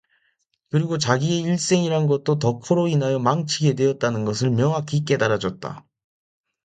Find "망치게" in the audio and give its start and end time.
3.19-3.73